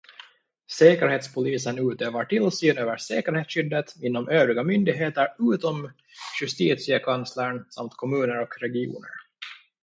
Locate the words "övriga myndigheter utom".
4.29-5.91